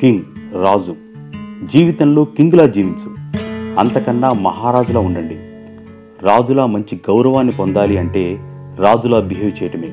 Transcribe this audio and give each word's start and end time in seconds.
King 0.00 0.22
రాజు. 0.64 0.96
జీవితంలో 1.72 2.24
కింగ్లా 2.24 2.66
జీవించు. 2.66 3.14
అంతకన్నా 3.78 4.32
మహారాజులా 4.32 5.00
ఉండండి. 5.00 5.34
రాజులా 6.26 6.66
మంచి 6.66 7.00
గౌరవాన్ని 7.10 7.52
పొందాలి 7.52 7.98
అంటే 7.98 8.38
రాజులా 8.78 9.20
బిహేవ్ 9.20 9.62
చేయటమే. 9.62 9.88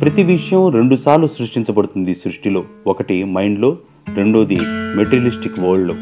ప్రతి 0.00 0.22
విషయం 0.22 0.68
రెండుసార్లు 0.68 1.26
సృష్టించబడుతుంది 1.26 2.14
సృష్టిలో. 2.14 2.64
ఒకటి 2.86 3.24
మైండ్లో 3.24 3.76
రెండోది 4.14 4.58
మెటీరియలిస్టిక్ 4.70 5.60
వరల్డ్లో. 5.60 5.94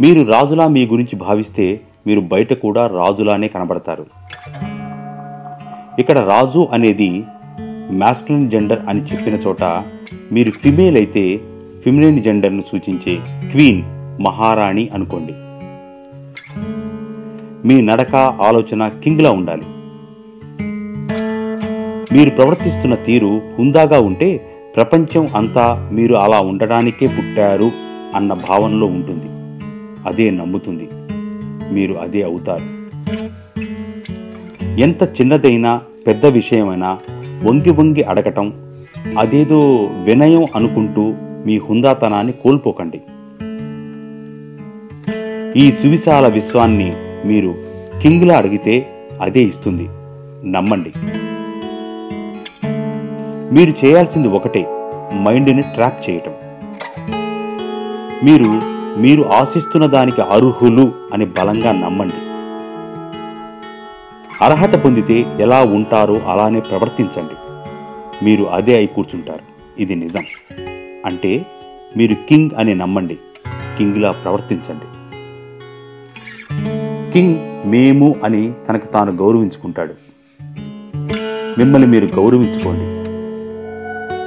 మీరు 0.00 0.30
రాజులా 0.30 0.68
మీ 0.68 0.86
గురించి 0.86 1.16
భావిస్తే 1.16 1.80
మీరు 2.06 2.20
బయట 2.20 2.52
కూడా 2.52 2.86
రాజులానే 2.86 3.48
కనబడతారు. 3.48 4.06
ఇక్కడ 5.98 6.18
రాజు 6.18 6.68
అనేది 6.72 7.24
మాస్కులిన్ 7.90 8.50
జెండర్ 8.50 8.78
అని 8.88 9.00
చెప్పిన 9.00 9.34
చోట 9.34 9.62
మీరు 10.32 10.50
ఫిమేల్ 10.50 10.96
అయితే 10.96 11.40
ఫిమిలిన్ 11.84 12.22
జెండర్ను 12.22 12.62
సూచించే 12.70 13.16
క్వీన్ 13.52 13.82
మహారాణి 14.22 14.88
అనుకోండి. 14.88 15.32
మీ 17.68 17.80
నడక 17.80 18.14
ఆలోచన 18.16 18.88
కింగ్లా 18.88 19.30
ఉండాలి. 19.30 19.62
మీరు 22.16 22.30
ప్రవర్తిస్తున్న 22.30 22.94
తీరు 22.94 23.40
హుందాగా 23.58 24.00
ఉంటే 24.00 24.40
ప్రపంచం 24.76 25.28
అంతా 25.36 25.90
మీరు 25.92 26.14
అలా 26.14 26.40
ఉండడానికే 26.40 27.06
పుట్టారు 27.06 27.70
అన్న 28.14 28.32
భావనలో 28.32 28.86
ఉంటుంది. 28.86 29.26
అదే 30.08 30.30
నమ్ముతుంది. 30.30 30.88
మీరు 31.74 31.94
అదే 31.94 32.22
అవుతారు. 32.22 32.84
ఎంత 34.80 35.02
చిన్నదైనా 35.02 35.80
పెద్ద 36.06 36.26
విషయమైనా 36.26 36.98
వంగి 37.44 37.70
వంగి 37.70 38.02
అడగటం 38.02 38.52
అదేదో 39.18 39.58
వినయం 40.04 40.46
అనుకుంటూ 40.54 41.14
మీ 41.46 41.58
హుందాతనాన్ని 41.58 42.32
కోల్పోకండి. 42.32 43.00
ఈ 45.60 45.72
సువిశాల 45.72 46.28
విశ్వాన్ని 46.28 46.96
మీరు 47.24 47.54
కింగ్లా 48.02 48.36
అడిగితే 48.36 48.88
అదే 49.22 49.40
ఇస్తుంది. 49.40 49.88
నమ్మండి. 50.50 50.92
మీరు 53.54 53.86
చేయాల్సింది 53.86 54.28
ఒకటే 54.28 54.66
మైండ్ని 55.22 55.62
ట్రాక్ 55.62 56.10
చేయటం. 56.10 56.32
మీరు 58.24 58.60
మీరు 59.00 59.22
ఆశిస్తున్న 59.22 59.86
దానికి 59.86 60.22
అర్హులు 60.22 60.92
అని 61.12 61.24
బలంగా 61.24 61.72
నమ్మండి. 61.72 62.34
అర్హత 64.44 64.74
పొందితే 64.74 65.24
ఎలా 65.40 65.62
ఉంటారో 65.62 66.14
అలానే 66.14 66.60
ప్రవర్తించండి. 66.60 67.34
మీరు 68.24 68.44
అదే 68.44 68.76
అయి 68.76 68.86
కూర్చుంటారు. 68.86 69.54
ఇది 69.82 69.94
నిజం. 69.94 70.22
అంటే 71.04 71.46
మీరు 71.96 72.14
కింగ్ 72.14 72.50
అని 72.58 72.74
నమ్మండి. 72.74 73.18
కింగ్లా 73.78 74.10
ప్రవర్తించండి. 74.10 74.84
కింగ్ 77.12 77.36
మేము 77.66 78.14
అని 78.24 78.52
తనకు 78.68 78.86
తాను 78.86 79.12
గౌరవించుకుంటాడు. 79.12 79.94
మిమ్మల్ని 81.58 81.88
మీరు 81.88 82.04
గౌరవించుకోండి. 82.04 83.04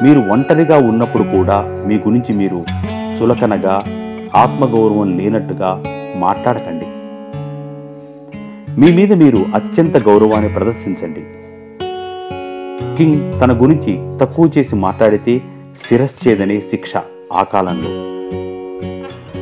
మీరు 0.05 0.20
ఒంటరిగా 0.20 0.78
ఉన్నప్పుడు 0.78 1.23
కూడా 1.23 1.61
మీ 1.88 1.95
గురించి 1.95 2.33
మీరు 2.33 2.64
చులకనగా 3.22 3.80
ఆత్మగౌరవం 4.36 5.17
లేనట్టుగా 5.17 5.83
మాట్లాడకండి. 6.17 6.86
మీ 8.81 8.95
మీద 8.95 9.14
మీరు 9.14 9.45
అత్యంత 9.55 9.98
గౌరవాన్ని 9.98 10.53
ప్రదర్శించండి. 10.53 11.22
కింగ్ 12.98 13.42
తన 13.42 13.61
గురించి 13.61 14.20
తక్కువ 14.20 14.52
చేసి 14.58 14.75
మాట్లాడితే 14.75 15.42
శిరశ్చేదనే 15.90 16.60
శిక్ష 16.60 16.94
ఆ 17.34 17.44
కాలంలో. 17.44 17.90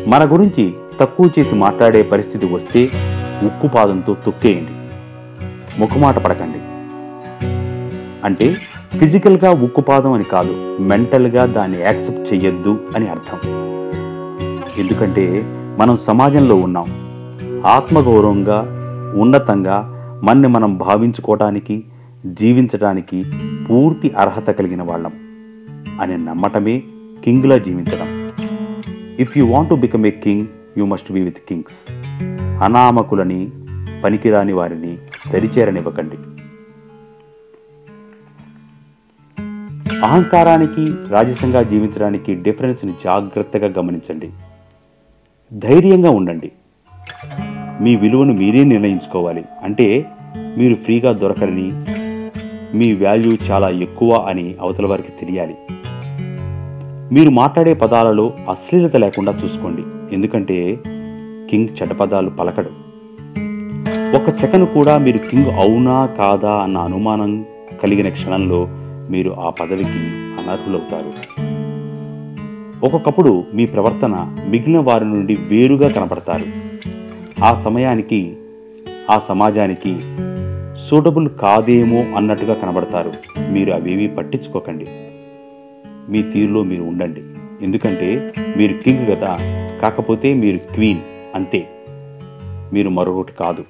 మన 0.10 0.34
గురించి 0.34 0.74
తక్కువ 1.00 1.30
చేసి 1.40 1.56
మాట్లాడే 1.56 2.02
పరిస్థితి 2.02 2.46
వస్తే 2.46 2.90
ఉక్కుపాదంతో 3.44 4.14
తొక్కేయండి. 4.26 4.72
ముఖమాట 5.80 6.18
పడకండి. 6.18 6.58
అంటే 8.24 8.50
ఫిజికల్గా 9.00 9.52
ఉక్కుపాదం 9.52 10.12
అని 10.12 10.24
కాదు 10.24 10.78
మెంటల్గా 10.80 11.46
దాన్ని 11.46 11.82
యాక్సెప్ట్ 11.82 12.34
చేయొద్దు 12.34 12.80
అని 12.96 13.10
అర్థం. 13.10 13.38
ఎందుకంటే 14.78 15.44
మనం 15.78 15.98
సమాజంలో 15.98 16.56
ఉన్నాం. 16.56 16.86
ఆత్మగౌరవంగా 17.66 18.66
ఉన్నతంగా 19.22 19.92
మన్ని 20.24 20.48
మనం 20.48 20.78
భావించుకోవటానికి 20.78 21.84
జీవించడానికి 22.26 23.26
పూర్తి 23.70 24.10
అర్హత 24.10 24.50
కలిగిన 24.50 24.84
వాళ్ళం. 24.84 25.12
అని 26.02 26.18
నమ్మటమే 26.18 26.84
కింగ్లా 27.24 27.58
జీవించడం. 27.58 28.32
If 29.20 29.38
you 29.38 29.48
want 29.48 29.70
to 29.70 29.76
become 29.76 30.06
a 30.06 30.10
king 30.10 30.48
you 30.78 30.86
must 30.86 31.12
be 31.12 31.22
with 31.22 31.38
kings 31.50 31.92
అనామకులని 32.64 33.50
పనికిరాని 34.04 34.54
వారిని 34.54 34.98
దరిచేరనివ్వకండి. 35.32 36.16
అహంకారానికి 40.06 40.86
రాజసంగా 41.10 41.62
జీవించడానికి 41.62 42.36
డిఫరెన్స్ని 42.36 42.92
జాగ్రత్తగా 43.04 43.74
గమనించండి. 43.78 44.30
ధైర్యంగా 45.54 46.12
ఉండండి. 46.12 46.52
మీ 47.82 47.96
విలువను 47.96 48.34
మీరే 48.34 48.64
నిర్ణయించుకోవాలి. 48.64 49.46
అంటే 49.64 50.06
మీరు 50.58 50.76
ఫ్రీగా 50.76 51.12
దొరకరని 51.12 51.72
మీ 52.78 52.94
వాల్యూ 52.94 53.38
చాలా 53.52 53.70
ఎక్కువ 53.70 54.14
అని 54.14 54.56
అవతల 54.62 54.86
వారికి 54.90 55.08
తెలియాలి. 55.08 55.56
మీరు 57.12 57.30
మాట్లాడే 57.30 57.74
పదాలలో 57.74 58.34
అశ్లీలత 58.50 58.96
లేకుండా 58.96 59.40
చూసుకోండి. 59.46 60.16
ఎందుకంటే 60.16 60.80
కింగ్ 61.50 61.68
చెడపదాలు 61.82 62.30
పలకడు. 62.30 62.70
ఒక 64.16 64.30
సెకండ్ 64.30 64.70
కూడా 64.70 64.98
మీరు 64.98 65.18
కింగ్ 65.18 65.46
అవునా 65.46 66.06
కాదా 66.06 66.52
అన్న 66.52 66.78
అనుమానం 66.78 67.46
కలిగిన 67.84 68.10
క్షణంలో 68.10 68.68
మీరు 69.10 69.32
ఆ 69.32 69.50
పదవికి 69.50 70.00
అనర్హులవుతారు. 70.10 71.40
ఒక్కొక్కప్పుడు 72.86 73.44
మీ 73.54 73.66
ప్రవర్తన 73.66 74.38
మిగిలిన 74.48 74.80
వారి 74.80 75.06
నుండి 75.06 75.38
వేరుగా 75.48 75.90
కనపడతారు. 75.90 76.46
ఆ 77.44 77.54
సమయానికి 77.54 78.38
ఆ 79.12 79.22
సమాజానికి 79.30 80.00
సూటబుల్ 80.90 81.30
కాదేమో 81.30 82.18
అన్నట్టుగా 82.18 82.54
కనబడతారు. 82.54 83.12
మీరు 83.52 83.72
అవేవి 83.72 84.08
పట్టించుకోకండి. 84.08 84.88
మీ 86.10 86.24
తీరులో 86.24 86.64
మీరు 86.64 86.84
ఉండండి. 86.84 87.24
ఎందుకంటే 87.62 88.34
మీరు 88.58 88.74
కింగ్ 88.74 89.08
కదా 89.08 89.32
కాకపోతే 89.82 90.34
మీరు 90.34 90.58
క్వీన్ 90.58 91.00
అంతే. 91.36 91.68
మీరు 92.74 92.90
మరొకటి 92.90 93.32
కాదు. 93.32 93.66